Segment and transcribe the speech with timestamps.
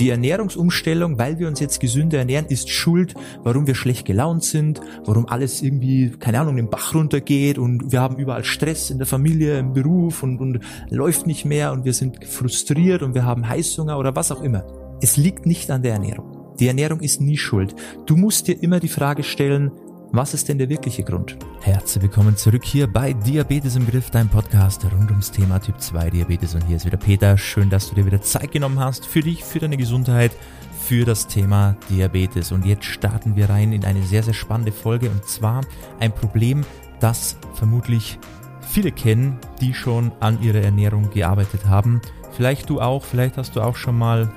[0.00, 4.80] Die Ernährungsumstellung, weil wir uns jetzt gesünder ernähren, ist schuld, warum wir schlecht gelaunt sind,
[5.04, 9.06] warum alles irgendwie, keine Ahnung, den Bach runtergeht und wir haben überall Stress in der
[9.06, 10.58] Familie, im Beruf und, und
[10.90, 14.66] läuft nicht mehr und wir sind frustriert und wir haben Heißhunger oder was auch immer.
[15.00, 16.54] Es liegt nicht an der Ernährung.
[16.58, 17.76] Die Ernährung ist nie schuld.
[18.06, 19.70] Du musst dir immer die Frage stellen,
[20.14, 21.36] was ist denn der wirkliche Grund?
[21.60, 26.10] Herzlich willkommen zurück hier bei Diabetes im Griff, dein Podcast rund ums Thema Typ 2
[26.10, 26.54] Diabetes.
[26.54, 27.36] Und hier ist wieder Peter.
[27.36, 30.30] Schön, dass du dir wieder Zeit genommen hast für dich, für deine Gesundheit,
[30.78, 32.52] für das Thema Diabetes.
[32.52, 35.10] Und jetzt starten wir rein in eine sehr, sehr spannende Folge.
[35.10, 35.62] Und zwar
[35.98, 36.64] ein Problem,
[37.00, 38.20] das vermutlich
[38.60, 42.00] viele kennen, die schon an ihrer Ernährung gearbeitet haben.
[42.30, 44.32] Vielleicht du auch, vielleicht hast du auch schon mal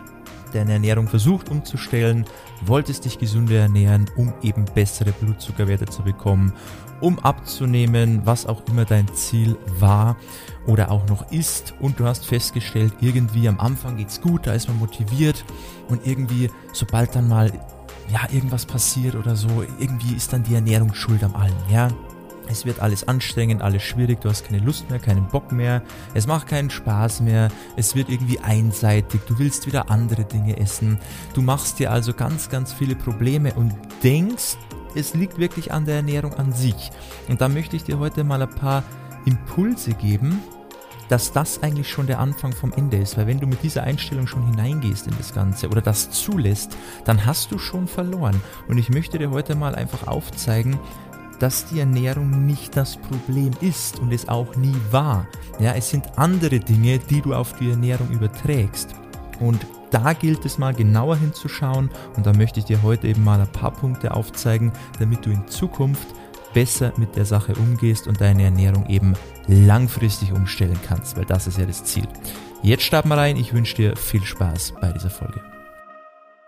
[0.51, 2.25] deine Ernährung versucht umzustellen,
[2.65, 6.53] wolltest dich gesünder ernähren, um eben bessere Blutzuckerwerte zu bekommen,
[7.01, 10.17] um abzunehmen, was auch immer dein Ziel war
[10.65, 14.67] oder auch noch ist und du hast festgestellt, irgendwie am Anfang geht's gut, da ist
[14.67, 15.45] man motiviert
[15.89, 17.51] und irgendwie sobald dann mal
[18.09, 21.89] ja irgendwas passiert oder so, irgendwie ist dann die Ernährung schuld am allen, ja?
[22.49, 25.81] Es wird alles anstrengend, alles schwierig, du hast keine Lust mehr, keinen Bock mehr,
[26.13, 30.99] es macht keinen Spaß mehr, es wird irgendwie einseitig, du willst wieder andere Dinge essen,
[31.33, 34.57] du machst dir also ganz, ganz viele Probleme und denkst,
[34.95, 36.91] es liegt wirklich an der Ernährung an sich.
[37.27, 38.83] Und da möchte ich dir heute mal ein paar
[39.25, 40.41] Impulse geben,
[41.09, 44.27] dass das eigentlich schon der Anfang vom Ende ist, weil wenn du mit dieser Einstellung
[44.27, 48.41] schon hineingehst in das Ganze oder das zulässt, dann hast du schon verloren.
[48.67, 50.79] Und ich möchte dir heute mal einfach aufzeigen,
[51.39, 55.27] dass die Ernährung nicht das Problem ist und es auch nie war.
[55.59, 58.95] Ja, es sind andere Dinge, die du auf die Ernährung überträgst.
[59.39, 63.39] Und da gilt es mal genauer hinzuschauen und da möchte ich dir heute eben mal
[63.39, 66.07] ein paar Punkte aufzeigen, damit du in Zukunft
[66.53, 69.13] besser mit der Sache umgehst und deine Ernährung eben
[69.47, 72.07] langfristig umstellen kannst, weil das ist ja das Ziel.
[72.63, 75.56] Jetzt starten wir rein, ich wünsche dir viel Spaß bei dieser Folge.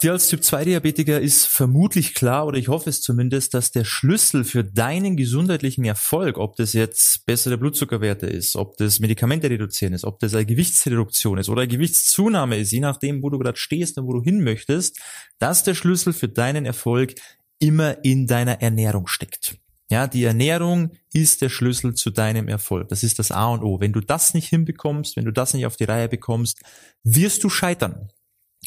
[0.01, 4.63] Dir als Typ-2-Diabetiker ist vermutlich klar, oder ich hoffe es zumindest, dass der Schlüssel für
[4.63, 10.19] deinen gesundheitlichen Erfolg, ob das jetzt bessere Blutzuckerwerte ist, ob das Medikamente reduzieren ist, ob
[10.19, 14.07] das eine Gewichtsreduktion ist oder eine Gewichtszunahme ist, je nachdem, wo du gerade stehst und
[14.07, 15.01] wo du hin möchtest,
[15.37, 17.15] dass der Schlüssel für deinen Erfolg
[17.59, 19.57] immer in deiner Ernährung steckt.
[19.91, 22.87] Ja, die Ernährung ist der Schlüssel zu deinem Erfolg.
[22.87, 23.81] Das ist das A und O.
[23.81, 26.61] Wenn du das nicht hinbekommst, wenn du das nicht auf die Reihe bekommst,
[27.03, 28.09] wirst du scheitern.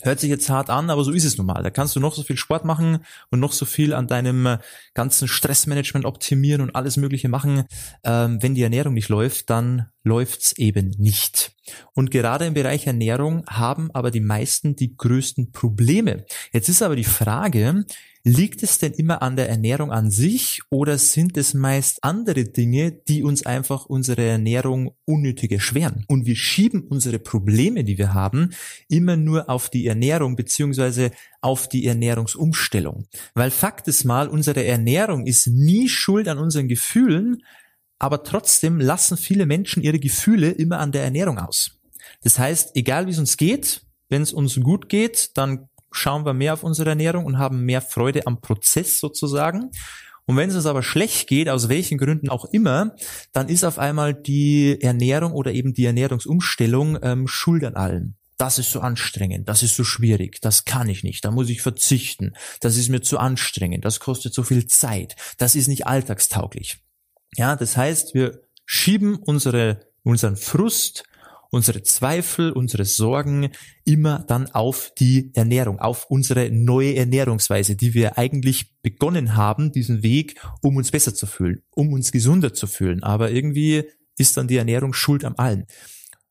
[0.01, 1.63] Hört sich jetzt hart an, aber so ist es nun mal.
[1.63, 4.59] Da kannst du noch so viel Sport machen und noch so viel an deinem äh,
[4.95, 7.65] ganzen Stressmanagement optimieren und alles Mögliche machen.
[8.03, 11.53] Ähm, wenn die Ernährung nicht läuft, dann läuft's eben nicht.
[11.95, 16.25] Und gerade im Bereich Ernährung haben aber die meisten die größten Probleme.
[16.53, 17.85] Jetzt ist aber die Frage,
[18.25, 22.93] Liegt es denn immer an der Ernährung an sich oder sind es meist andere Dinge,
[22.93, 26.05] die uns einfach unsere Ernährung unnötig erschweren?
[26.07, 28.51] Und wir schieben unsere Probleme, die wir haben,
[28.89, 31.11] immer nur auf die Ernährung beziehungsweise
[31.41, 33.09] auf die Ernährungsumstellung.
[33.35, 37.43] Weil Fakt ist mal, unsere Ernährung ist nie schuld an unseren Gefühlen,
[37.99, 41.82] aber trotzdem lassen viele Menschen ihre Gefühle immer an der Ernährung aus.
[42.23, 46.35] Das heißt, egal wie es uns geht, wenn es uns gut geht, dann schauen wir
[46.35, 49.71] mehr auf unsere Ernährung und haben mehr Freude am Prozess sozusagen.
[50.27, 52.95] Und wenn es uns aber schlecht geht, aus welchen Gründen auch immer,
[53.33, 58.15] dann ist auf einmal die Ernährung oder eben die Ernährungsumstellung ähm, schuld an allem.
[58.39, 61.63] Das ist so anstrengend, das ist so schwierig, das kann ich nicht, da muss ich
[61.63, 66.79] verzichten, das ist mir zu anstrengend, das kostet so viel Zeit, das ist nicht alltagstauglich.
[67.37, 71.05] Ja, das heißt, wir schieben unsere, unseren Frust,
[71.53, 73.51] unsere Zweifel, unsere Sorgen
[73.85, 80.03] immer dann auf die Ernährung, auf unsere neue Ernährungsweise, die wir eigentlich begonnen haben, diesen
[80.03, 83.03] Weg, um uns besser zu fühlen, um uns gesunder zu fühlen.
[83.03, 83.85] Aber irgendwie
[84.17, 85.67] ist dann die Ernährung schuld am allen.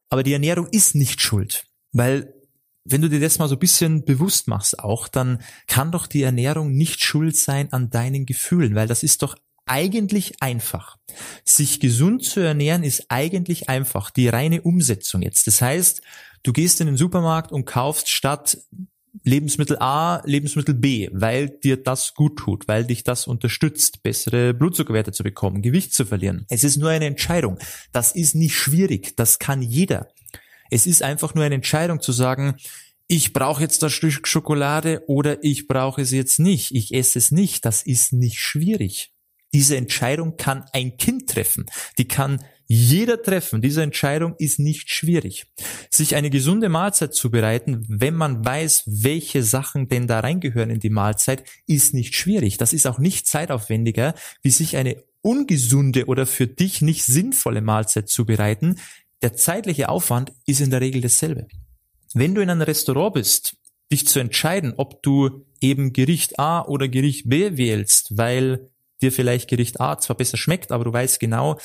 [0.09, 2.33] Aber die Ernährung ist nicht schuld, weil
[2.83, 6.23] wenn du dir das mal so ein bisschen bewusst machst auch, dann kann doch die
[6.23, 10.97] Ernährung nicht schuld sein an deinen Gefühlen, weil das ist doch eigentlich einfach.
[11.43, 15.47] Sich gesund zu ernähren ist eigentlich einfach, die reine Umsetzung jetzt.
[15.47, 16.01] Das heißt,
[16.43, 18.57] du gehst in den Supermarkt und kaufst statt
[19.23, 25.11] Lebensmittel A, Lebensmittel B, weil dir das gut tut, weil dich das unterstützt, bessere Blutzuckerwerte
[25.11, 26.45] zu bekommen, Gewicht zu verlieren.
[26.49, 27.59] Es ist nur eine Entscheidung.
[27.91, 29.15] Das ist nicht schwierig.
[29.17, 30.07] Das kann jeder.
[30.69, 32.55] Es ist einfach nur eine Entscheidung zu sagen,
[33.07, 36.73] ich brauche jetzt das Stück Schokolade oder ich brauche es jetzt nicht.
[36.73, 37.65] Ich esse es nicht.
[37.65, 39.11] Das ist nicht schwierig.
[39.53, 41.65] Diese Entscheidung kann ein Kind treffen.
[41.97, 42.43] Die kann
[42.73, 43.61] jeder treffen.
[43.61, 45.45] Diese Entscheidung ist nicht schwierig.
[45.89, 50.79] Sich eine gesunde Mahlzeit zu bereiten, wenn man weiß, welche Sachen denn da reingehören in
[50.79, 52.57] die Mahlzeit, ist nicht schwierig.
[52.57, 58.07] Das ist auch nicht zeitaufwendiger, wie sich eine ungesunde oder für dich nicht sinnvolle Mahlzeit
[58.07, 58.79] zu bereiten.
[59.21, 61.47] Der zeitliche Aufwand ist in der Regel dasselbe.
[62.13, 63.57] Wenn du in einem Restaurant bist,
[63.91, 68.70] dich zu entscheiden, ob du eben Gericht A oder Gericht B wählst, weil
[69.01, 71.59] dir vielleicht Gericht A zwar besser schmeckt, aber du weißt genau,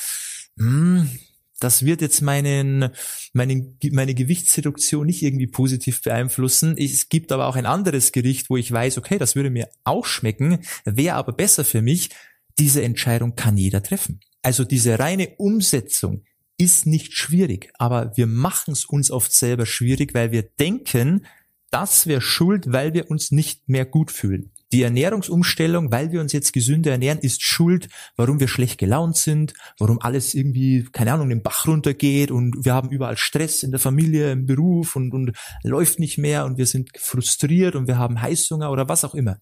[0.58, 1.10] hm,
[1.58, 2.90] das wird jetzt meinen,
[3.32, 6.76] meinen, meine Gewichtsreduktion nicht irgendwie positiv beeinflussen.
[6.76, 10.04] Es gibt aber auch ein anderes Gericht, wo ich weiß, okay, das würde mir auch
[10.04, 12.10] schmecken, wäre aber besser für mich.
[12.58, 14.20] Diese Entscheidung kann jeder treffen.
[14.42, 16.24] Also diese reine Umsetzung
[16.58, 21.26] ist nicht schwierig, aber wir machen es uns oft selber schwierig, weil wir denken,
[21.70, 24.52] das wäre schuld, weil wir uns nicht mehr gut fühlen.
[24.76, 29.54] Die Ernährungsumstellung, weil wir uns jetzt gesünder ernähren, ist schuld, warum wir schlecht gelaunt sind,
[29.78, 33.80] warum alles irgendwie, keine Ahnung, den Bach runtergeht und wir haben überall Stress in der
[33.80, 35.32] Familie, im Beruf und, und
[35.62, 39.38] läuft nicht mehr und wir sind frustriert und wir haben Heißhunger oder was auch immer.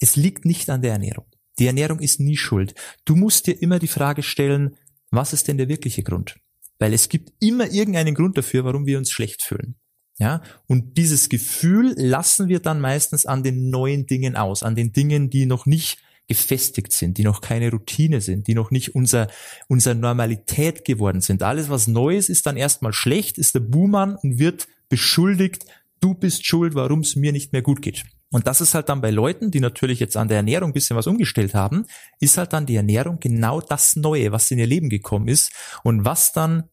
[0.00, 1.26] Es liegt nicht an der Ernährung.
[1.58, 2.74] Die Ernährung ist nie schuld.
[3.04, 4.78] Du musst dir immer die Frage stellen,
[5.10, 6.36] was ist denn der wirkliche Grund?
[6.78, 9.76] Weil es gibt immer irgendeinen Grund dafür, warum wir uns schlecht fühlen.
[10.18, 14.92] Ja, und dieses Gefühl lassen wir dann meistens an den neuen Dingen aus, an den
[14.92, 15.98] Dingen, die noch nicht
[16.28, 19.28] gefestigt sind, die noch keine Routine sind, die noch nicht unser,
[19.68, 21.42] unser Normalität geworden sind.
[21.42, 25.66] Alles, was Neues ist dann erstmal schlecht, ist der Buhmann und wird beschuldigt,
[26.00, 28.04] du bist schuld, warum es mir nicht mehr gut geht.
[28.30, 30.96] Und das ist halt dann bei Leuten, die natürlich jetzt an der Ernährung ein bisschen
[30.96, 31.86] was umgestellt haben,
[32.18, 35.52] ist halt dann die Ernährung genau das Neue, was in ihr Leben gekommen ist
[35.84, 36.64] und was dann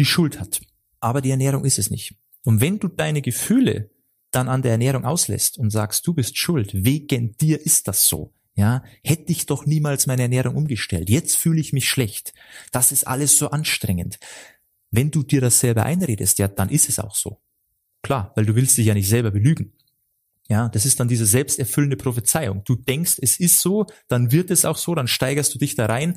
[0.00, 0.60] die Schuld hat.
[0.98, 2.16] Aber die Ernährung ist es nicht.
[2.46, 3.90] Und wenn du deine Gefühle
[4.30, 8.32] dann an der Ernährung auslässt und sagst, du bist schuld, wegen dir ist das so,
[8.54, 11.10] ja, hätte ich doch niemals meine Ernährung umgestellt.
[11.10, 12.34] Jetzt fühle ich mich schlecht.
[12.70, 14.20] Das ist alles so anstrengend.
[14.92, 17.42] Wenn du dir das selber einredest, ja, dann ist es auch so.
[18.02, 19.72] Klar, weil du willst dich ja nicht selber belügen.
[20.48, 22.62] Ja, das ist dann diese selbsterfüllende Prophezeiung.
[22.64, 25.86] Du denkst, es ist so, dann wird es auch so, dann steigerst du dich da
[25.86, 26.16] rein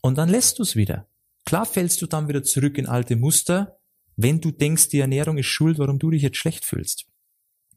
[0.00, 1.06] und dann lässt du es wieder.
[1.44, 3.77] Klar fällst du dann wieder zurück in alte Muster,
[4.18, 7.06] wenn du denkst, die Ernährung ist schuld, warum du dich jetzt schlecht fühlst.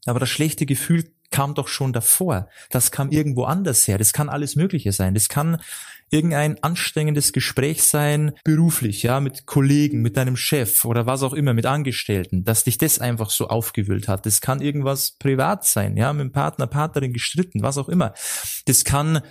[0.04, 2.48] Aber das schlechte Gefühl kam doch schon davor.
[2.68, 3.96] Das kam irgendwo anders her.
[3.96, 5.14] Das kann alles Mögliche sein.
[5.14, 5.62] Das kann
[6.10, 11.54] irgendein anstrengendes Gespräch sein, beruflich, ja, mit Kollegen, mit deinem Chef oder was auch immer,
[11.54, 14.26] mit Angestellten, dass dich das einfach so aufgewühlt hat.
[14.26, 18.12] Das kann irgendwas privat sein, ja, mit dem Partner, Partnerin gestritten, was auch immer.
[18.66, 19.22] Das kann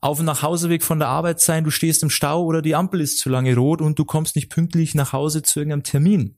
[0.00, 3.18] auf dem Nachhauseweg von der Arbeit sein, du stehst im Stau oder die Ampel ist
[3.18, 6.36] zu lange rot und du kommst nicht pünktlich nach Hause zu irgendeinem Termin.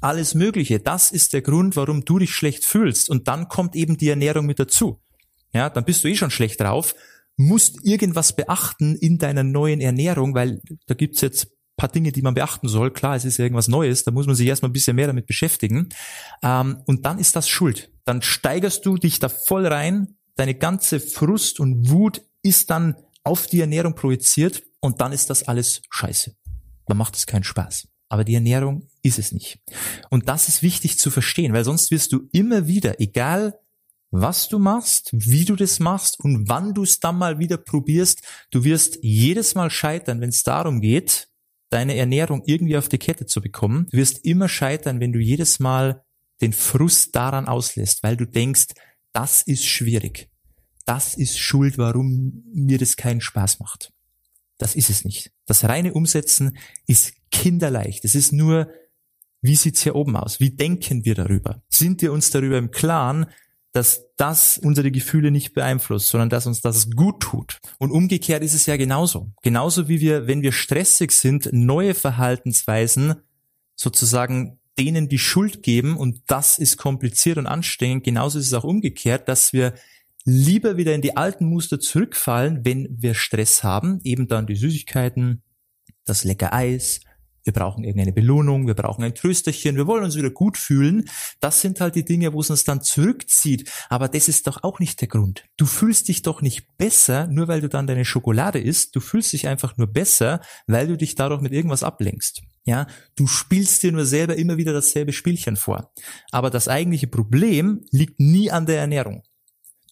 [0.00, 0.80] Alles Mögliche.
[0.80, 3.08] Das ist der Grund, warum du dich schlecht fühlst.
[3.08, 5.00] Und dann kommt eben die Ernährung mit dazu.
[5.52, 6.94] Ja, dann bist du eh schon schlecht drauf,
[7.36, 12.34] musst irgendwas beachten in deiner neuen Ernährung, weil da gibt's jetzt paar Dinge, die man
[12.34, 12.90] beachten soll.
[12.90, 15.26] Klar, es ist ja irgendwas Neues, da muss man sich erstmal ein bisschen mehr damit
[15.26, 15.88] beschäftigen.
[16.42, 17.90] Ähm, und dann ist das Schuld.
[18.04, 23.46] Dann steigerst du dich da voll rein, deine ganze Frust und Wut ist dann auf
[23.46, 26.34] die Ernährung projiziert und dann ist das alles scheiße.
[26.86, 27.88] Dann macht es keinen Spaß.
[28.08, 29.60] Aber die Ernährung ist es nicht.
[30.08, 33.58] Und das ist wichtig zu verstehen, weil sonst wirst du immer wieder, egal
[34.10, 38.22] was du machst, wie du das machst und wann du es dann mal wieder probierst,
[38.50, 41.28] du wirst jedes Mal scheitern, wenn es darum geht,
[41.68, 43.86] deine Ernährung irgendwie auf die Kette zu bekommen.
[43.90, 46.02] Du wirst immer scheitern, wenn du jedes Mal
[46.40, 48.68] den Frust daran auslässt, weil du denkst,
[49.12, 50.30] das ist schwierig
[50.88, 53.92] das ist schuld, warum mir das keinen Spaß macht.
[54.56, 55.30] Das ist es nicht.
[55.44, 56.56] Das reine Umsetzen
[56.86, 58.06] ist kinderleicht.
[58.06, 58.70] Es ist nur,
[59.42, 60.40] wie sieht's hier oben aus?
[60.40, 61.62] Wie denken wir darüber?
[61.68, 63.26] Sind wir uns darüber im Klaren,
[63.72, 67.58] dass das unsere Gefühle nicht beeinflusst, sondern dass uns das gut tut.
[67.78, 69.30] Und umgekehrt ist es ja genauso.
[69.42, 73.16] Genauso wie wir, wenn wir stressig sind, neue Verhaltensweisen
[73.76, 78.04] sozusagen denen die Schuld geben und das ist kompliziert und anstrengend.
[78.04, 79.74] Genauso ist es auch umgekehrt, dass wir
[80.28, 85.42] lieber wieder in die alten Muster zurückfallen, wenn wir Stress haben, eben dann die Süßigkeiten,
[86.04, 87.00] das lecker Eis,
[87.44, 91.06] wir brauchen irgendeine Belohnung, wir brauchen ein Trösterchen, wir wollen uns wieder gut fühlen.
[91.40, 93.70] Das sind halt die Dinge, wo es uns dann zurückzieht.
[93.88, 95.44] Aber das ist doch auch nicht der Grund.
[95.56, 98.94] Du fühlst dich doch nicht besser, nur weil du dann deine Schokolade isst.
[98.94, 102.42] Du fühlst dich einfach nur besser, weil du dich dadurch mit irgendwas ablenkst.
[102.66, 105.90] Ja, du spielst dir nur selber immer wieder dasselbe Spielchen vor.
[106.30, 109.22] Aber das eigentliche Problem liegt nie an der Ernährung.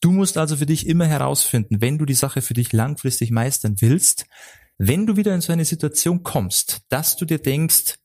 [0.07, 3.75] Du musst also für dich immer herausfinden, wenn du die Sache für dich langfristig meistern
[3.81, 4.27] willst,
[4.79, 7.97] wenn du wieder in so eine Situation kommst, dass du dir denkst,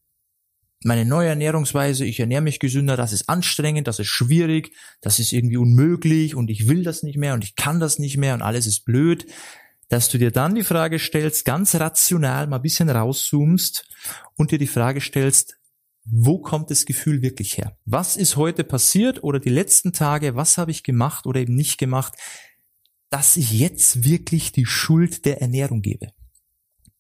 [0.83, 5.31] meine neue Ernährungsweise, ich ernähre mich gesünder, das ist anstrengend, das ist schwierig, das ist
[5.31, 8.41] irgendwie unmöglich und ich will das nicht mehr und ich kann das nicht mehr und
[8.41, 9.27] alles ist blöd,
[9.89, 13.87] dass du dir dann die Frage stellst, ganz rational mal ein bisschen rauszoomst
[14.37, 15.60] und dir die Frage stellst,
[16.03, 17.77] wo kommt das Gefühl wirklich her?
[17.85, 21.77] Was ist heute passiert oder die letzten Tage, was habe ich gemacht oder eben nicht
[21.77, 22.13] gemacht,
[23.09, 26.07] dass ich jetzt wirklich die Schuld der Ernährung gebe?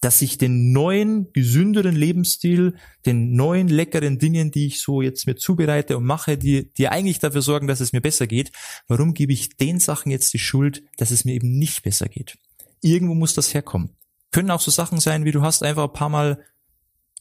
[0.01, 5.35] dass ich den neuen, gesünderen Lebensstil, den neuen, leckeren Dingen, die ich so jetzt mir
[5.35, 8.51] zubereite und mache, die, die eigentlich dafür sorgen, dass es mir besser geht,
[8.87, 12.39] warum gebe ich den Sachen jetzt die Schuld, dass es mir eben nicht besser geht?
[12.81, 13.91] Irgendwo muss das herkommen.
[14.31, 16.43] Können auch so Sachen sein, wie du hast einfach ein paar Mal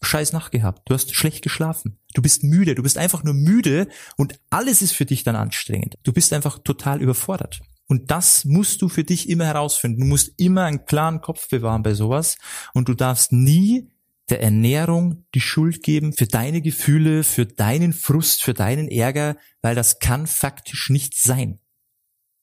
[0.02, 3.88] scheiß Nacht gehabt, du hast schlecht geschlafen, du bist müde, du bist einfach nur müde
[4.16, 5.96] und alles ist für dich dann anstrengend.
[6.02, 7.60] Du bist einfach total überfordert.
[7.86, 10.02] Und das musst du für dich immer herausfinden.
[10.02, 12.38] Du musst immer einen klaren Kopf bewahren bei sowas.
[12.72, 13.90] Und du darfst nie
[14.28, 19.74] der Ernährung die Schuld geben für deine Gefühle, für deinen Frust, für deinen Ärger, weil
[19.74, 21.58] das kann faktisch nicht sein.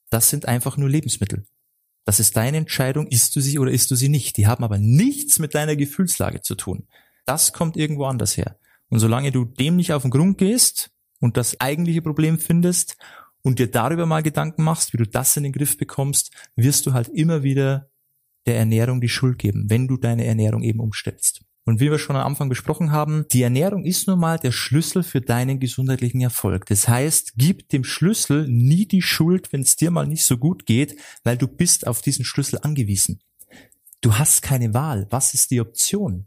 [0.09, 1.45] Das sind einfach nur Lebensmittel.
[2.03, 4.35] Das ist deine Entscheidung, isst du sie oder isst du sie nicht.
[4.35, 6.87] Die haben aber nichts mit deiner Gefühlslage zu tun.
[7.27, 8.57] Das kommt irgendwo anders her.
[8.89, 12.97] Und solange du dem nicht auf den Grund gehst und das eigentliche Problem findest
[13.43, 16.93] und dir darüber mal Gedanken machst, wie du das in den Griff bekommst, wirst du
[16.93, 17.89] halt immer wieder
[18.45, 21.41] der Ernährung die Schuld geben, wenn du deine Ernährung eben umstellst.
[21.65, 25.03] Und wie wir schon am Anfang besprochen haben, die Ernährung ist nun mal der Schlüssel
[25.03, 26.65] für deinen gesundheitlichen Erfolg.
[26.67, 30.65] Das heißt, gib dem Schlüssel nie die Schuld, wenn es dir mal nicht so gut
[30.65, 33.19] geht, weil du bist auf diesen Schlüssel angewiesen.
[33.99, 35.07] Du hast keine Wahl.
[35.09, 36.25] Was ist die Option?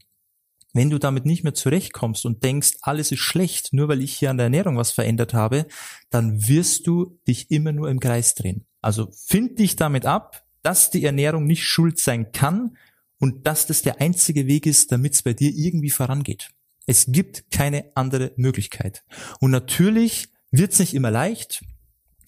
[0.73, 4.31] Wenn du damit nicht mehr zurechtkommst und denkst, alles ist schlecht, nur weil ich hier
[4.31, 5.67] an der Ernährung was verändert habe,
[6.11, 8.67] dann wirst du dich immer nur im Kreis drehen.
[8.81, 12.77] Also find dich damit ab, dass die Ernährung nicht schuld sein kann
[13.19, 16.50] und dass das der einzige Weg ist, damit es bei dir irgendwie vorangeht.
[16.87, 19.05] Es gibt keine andere Möglichkeit.
[19.41, 21.62] Und natürlich wird es nicht immer leicht.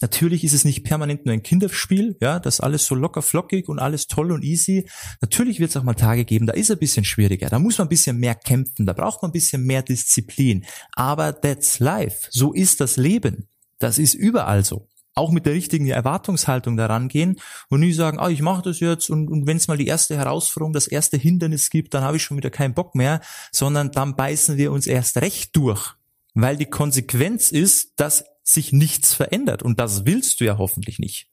[0.02, 3.78] Natürlich ist es nicht permanent nur ein Kinderspiel, ja, das alles so locker flockig und
[3.78, 4.88] alles toll und easy.
[5.20, 7.86] Natürlich wird es auch mal Tage geben, da ist ein bisschen schwieriger, da muss man
[7.86, 10.64] ein bisschen mehr kämpfen, da braucht man ein bisschen mehr Disziplin.
[10.92, 12.26] Aber that's life.
[12.30, 13.48] So ist das Leben.
[13.78, 14.88] Das ist überall so.
[15.14, 19.08] Auch mit der richtigen Erwartungshaltung daran gehen und nie sagen, ah, ich mache das jetzt
[19.08, 22.24] und, und wenn es mal die erste Herausforderung, das erste Hindernis gibt, dann habe ich
[22.24, 23.20] schon wieder keinen Bock mehr,
[23.52, 25.94] sondern dann beißen wir uns erst recht durch.
[26.34, 29.62] Weil die Konsequenz ist, dass sich nichts verändert.
[29.62, 31.28] Und das willst du ja hoffentlich nicht.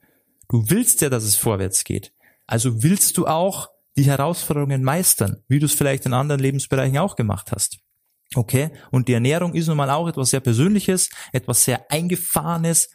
[0.49, 2.13] Du willst ja, dass es vorwärts geht.
[2.47, 7.15] Also willst du auch die Herausforderungen meistern, wie du es vielleicht in anderen Lebensbereichen auch
[7.15, 7.79] gemacht hast.
[8.35, 8.71] Okay?
[8.91, 12.89] Und die Ernährung ist nun mal auch etwas sehr Persönliches, etwas sehr Eingefahrenes.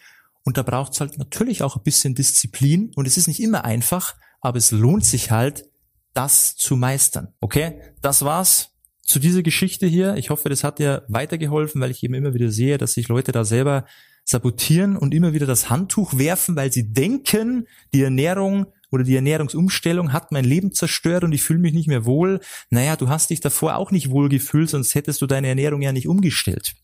[0.44, 2.90] Und da braucht es halt natürlich auch ein bisschen Disziplin.
[2.94, 5.64] Und es ist nicht immer einfach, aber es lohnt sich halt,
[6.12, 7.35] das zu meistern.
[7.40, 7.80] Okay?
[8.00, 8.74] Das war's
[9.04, 10.16] zu dieser Geschichte hier.
[10.16, 13.32] Ich hoffe, das hat dir weitergeholfen, weil ich eben immer wieder sehe, dass sich Leute
[13.32, 13.84] da selber
[14.25, 20.12] sabotieren und immer wieder das Handtuch werfen, weil sie denken, die Ernährung oder die Ernährungsumstellung
[20.12, 22.40] hat mein Leben zerstört und ich fühle mich nicht mehr wohl.
[22.70, 25.92] Naja, du hast dich davor auch nicht wohl gefühlt, sonst hättest du deine Ernährung ja
[25.92, 26.75] nicht umgestellt.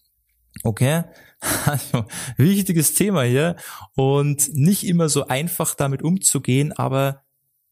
[0.63, 1.05] Okay?
[1.65, 2.05] Also,
[2.37, 3.57] wichtiges Thema hier
[3.95, 7.23] und nicht immer so einfach damit umzugehen, aber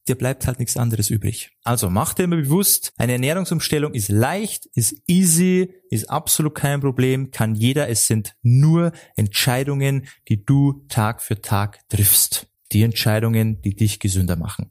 [0.09, 1.51] dir bleibt halt nichts anderes übrig.
[1.63, 7.31] Also mach dir immer bewusst, eine Ernährungsumstellung ist leicht, ist easy, ist absolut kein Problem,
[7.31, 7.89] kann jeder.
[7.89, 12.49] Es sind nur Entscheidungen, die du Tag für Tag triffst.
[12.73, 14.71] Die Entscheidungen, die dich gesünder machen.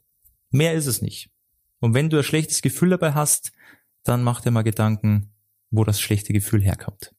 [0.49, 1.29] Mehr ist es nicht.
[1.79, 3.51] Und wenn du ein schlechtes Gefühl dabei hast,
[4.03, 5.33] dann mach dir mal Gedanken,
[5.69, 7.13] wo das schlechte Gefühl herkommt.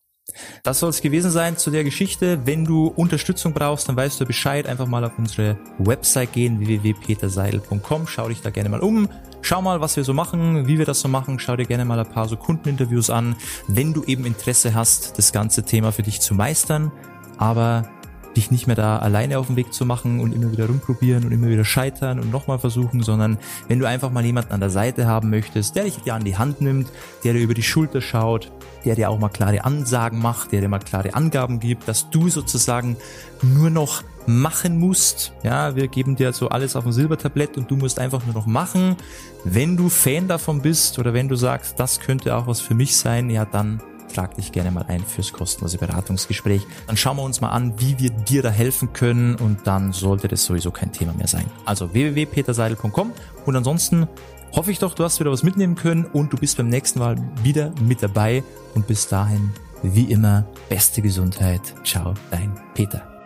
[0.63, 2.41] Das soll es gewesen sein zu der Geschichte.
[2.45, 4.67] Wenn du Unterstützung brauchst, dann weißt du Bescheid.
[4.67, 8.07] Einfach mal auf unsere Website gehen, www.peterseidel.com.
[8.07, 9.09] Schau dich da gerne mal um.
[9.41, 11.39] Schau mal, was wir so machen, wie wir das so machen.
[11.39, 15.33] Schau dir gerne mal ein paar so Kundeninterviews an, wenn du eben Interesse hast, das
[15.33, 16.93] ganze Thema für dich zu meistern.
[17.39, 17.89] Aber
[18.39, 21.33] dich nicht mehr da alleine auf den Weg zu machen und immer wieder rumprobieren und
[21.33, 25.07] immer wieder scheitern und nochmal versuchen, sondern wenn du einfach mal jemanden an der Seite
[25.07, 26.89] haben möchtest, der dich dir an die Hand nimmt,
[27.25, 28.53] der dir über die Schulter schaut,
[28.85, 32.29] der dir auch mal klare Ansagen macht, der dir mal klare Angaben gibt, dass du
[32.29, 32.97] sozusagen
[33.43, 35.33] nur noch machen musst.
[35.43, 38.47] Ja, wir geben dir so alles auf dem Silbertablett und du musst einfach nur noch
[38.47, 38.97] machen.
[39.43, 42.97] Wenn du Fan davon bist oder wenn du sagst, das könnte auch was für mich
[42.97, 43.83] sein, ja, dann
[44.19, 46.67] trag dich gerne mal ein fürs kostenlose Beratungsgespräch.
[46.89, 50.27] Dann schauen wir uns mal an, wie wir dir da helfen können und dann sollte
[50.27, 51.45] das sowieso kein Thema mehr sein.
[51.65, 53.13] Also www.peterseidel.com
[53.47, 54.09] und ansonsten
[54.57, 57.17] hoffe ich doch, du hast wieder was mitnehmen können und du bist beim nächsten Mal
[57.45, 58.43] wieder mit dabei
[58.75, 59.53] und bis dahin,
[59.85, 61.61] wie immer, beste Gesundheit.
[61.85, 63.18] Ciao, dein Peter.